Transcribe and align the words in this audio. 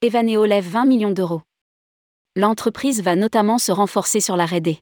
Evaneo 0.00 0.44
lève 0.44 0.64
20 0.64 0.84
millions 0.84 1.10
d'euros. 1.10 1.42
L'entreprise 2.36 3.02
va 3.02 3.16
notamment 3.16 3.58
se 3.58 3.72
renforcer 3.72 4.20
sur 4.20 4.36
la 4.36 4.46
R&D. 4.46 4.78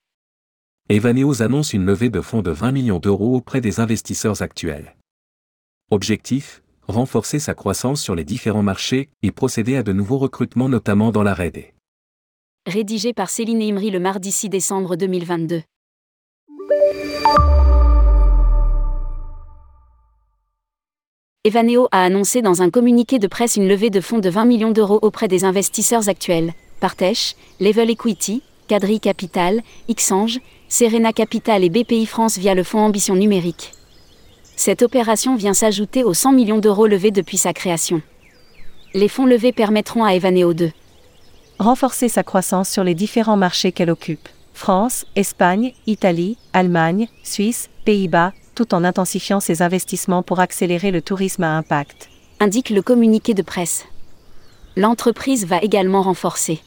Evaneos 0.91 1.41
annonce 1.41 1.73
une 1.73 1.87
levée 1.87 2.11
de 2.11 2.21
fonds 2.21 2.43
de 2.43 2.51
20 2.51 2.71
millions 2.73 2.99
d'euros 2.99 3.35
auprès 3.35 3.63
des 3.63 3.81
investisseurs 3.81 4.43
actuels. 4.43 4.95
Objectif 5.91 6.63
renforcer 6.87 7.39
sa 7.39 7.55
croissance 7.55 8.03
sur 8.03 8.15
les 8.15 8.25
différents 8.25 8.63
marchés 8.63 9.09
et 9.23 9.33
procéder 9.33 9.77
à 9.77 9.83
de 9.83 9.95
nouveaux 9.95 10.19
recrutements 10.19 10.69
notamment 10.69 11.13
dans 11.13 11.23
la 11.23 11.33
R&D. 11.33 11.73
Rédigé 12.67 13.15
par 13.15 13.31
Céline 13.31 13.63
Imri 13.63 13.91
le 13.91 14.01
mardi 14.01 14.31
6 14.31 14.51
décembre 14.51 14.97
2022. 14.97 15.63
Evaneo 21.47 21.87
a 21.93 22.03
annoncé 22.03 22.43
dans 22.43 22.61
un 22.61 22.71
communiqué 22.71 23.21
de 23.21 23.29
presse 23.29 23.55
une 23.55 23.69
levée 23.69 23.89
de 23.89 24.01
fonds 24.01 24.19
de 24.19 24.29
20 24.29 24.47
millions 24.47 24.73
d'euros 24.73 24.99
auprès 25.03 25.29
des 25.29 25.45
investisseurs 25.45 26.09
actuels, 26.09 26.55
Partech, 26.81 27.37
Level 27.61 27.89
Equity, 27.89 28.43
Cadry 28.67 28.99
Capital, 28.99 29.63
Xange, 29.89 30.41
Serena 30.69 31.13
Capital 31.13 31.63
et 31.63 31.71
BPI 31.71 32.07
France 32.07 32.37
via 32.37 32.53
le 32.53 32.65
fonds 32.65 32.81
Ambition 32.81 33.15
Numérique. 33.15 33.71
Cette 34.57 34.83
opération 34.83 35.37
vient 35.37 35.55
s'ajouter 35.55 36.03
aux 36.03 36.15
100 36.15 36.33
millions 36.33 36.59
d'euros 36.59 36.89
levés 36.89 37.13
depuis 37.13 37.37
sa 37.37 37.53
création. 37.53 38.03
Les 38.93 39.07
fonds 39.07 39.27
levés 39.27 39.53
permettront 39.53 40.03
à 40.03 40.17
Evaneo 40.17 40.53
de 40.53 40.73
renforcer 41.61 42.09
sa 42.09 42.25
croissance 42.25 42.69
sur 42.69 42.83
les 42.83 42.97
différents 42.97 43.37
marchés 43.37 43.71
qu'elle 43.71 43.91
occupe. 43.91 44.29
France, 44.53 45.07
Espagne, 45.15 45.75
Italie, 45.87 46.39
Allemagne, 46.53 47.07
Suisse, 47.23 47.71
Pays-Bas, 47.85 48.33
tout 48.57 48.75
en 48.75 48.83
intensifiant 48.83 49.39
ses 49.39 49.63
investissements 49.63 50.25
pour 50.25 50.41
accélérer 50.41 50.91
le 50.91 51.03
tourisme 51.03 51.45
à 51.45 51.57
impact. 51.57 52.09
Indique 52.41 52.71
le 52.71 52.83
communiqué 52.83 53.35
de 53.35 53.43
presse. 53.43 53.85
L'entreprise 54.75 55.47
va 55.47 55.59
également 55.59 56.03
renforcer 56.03 56.61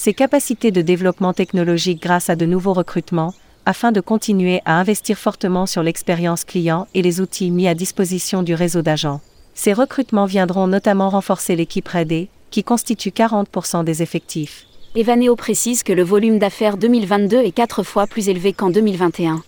ses 0.00 0.14
capacités 0.14 0.70
de 0.70 0.80
développement 0.80 1.34
technologique 1.34 2.00
grâce 2.00 2.30
à 2.30 2.34
de 2.36 2.46
nouveaux 2.46 2.72
recrutements, 2.72 3.34
afin 3.66 3.92
de 3.92 4.00
continuer 4.00 4.62
à 4.64 4.80
investir 4.80 5.18
fortement 5.18 5.66
sur 5.66 5.82
l'expérience 5.82 6.44
client 6.44 6.86
et 6.94 7.02
les 7.02 7.20
outils 7.20 7.50
mis 7.50 7.68
à 7.68 7.74
disposition 7.74 8.42
du 8.42 8.54
réseau 8.54 8.80
d'agents. 8.80 9.20
Ces 9.52 9.74
recrutements 9.74 10.24
viendront 10.24 10.66
notamment 10.66 11.10
renforcer 11.10 11.54
l'équipe 11.54 11.86
RD, 11.86 12.28
qui 12.50 12.64
constitue 12.64 13.10
40% 13.10 13.84
des 13.84 14.02
effectifs. 14.02 14.64
Evaneo 14.96 15.36
précise 15.36 15.82
que 15.82 15.92
le 15.92 16.02
volume 16.02 16.38
d'affaires 16.38 16.78
2022 16.78 17.36
est 17.36 17.52
quatre 17.52 17.82
fois 17.82 18.06
plus 18.06 18.30
élevé 18.30 18.54
qu'en 18.54 18.70
2021. 18.70 19.42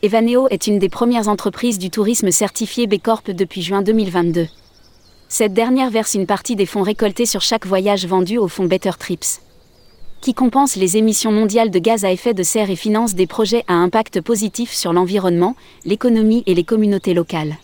Evaneo 0.00 0.46
est 0.50 0.68
une 0.68 0.78
des 0.78 0.88
premières 0.88 1.26
entreprises 1.26 1.76
du 1.76 1.90
tourisme 1.90 2.30
certifié 2.30 2.86
B 2.86 3.00
Corp 3.02 3.32
depuis 3.32 3.62
juin 3.62 3.82
2022. 3.82 4.46
Cette 5.28 5.52
dernière 5.52 5.90
verse 5.90 6.14
une 6.14 6.26
partie 6.26 6.54
des 6.54 6.66
fonds 6.66 6.82
récoltés 6.82 7.26
sur 7.26 7.40
chaque 7.40 7.66
voyage 7.66 8.06
vendu 8.06 8.38
au 8.38 8.46
fonds 8.46 8.66
Better 8.66 8.92
Trips. 8.96 9.40
Qui 10.20 10.34
compense 10.34 10.76
les 10.76 10.98
émissions 10.98 11.32
mondiales 11.32 11.72
de 11.72 11.80
gaz 11.80 12.04
à 12.04 12.12
effet 12.12 12.32
de 12.32 12.44
serre 12.44 12.70
et 12.70 12.76
finance 12.76 13.16
des 13.16 13.26
projets 13.26 13.64
à 13.66 13.74
impact 13.74 14.20
positif 14.20 14.72
sur 14.72 14.92
l'environnement, 14.92 15.56
l'économie 15.84 16.44
et 16.46 16.54
les 16.54 16.64
communautés 16.64 17.12
locales. 17.12 17.56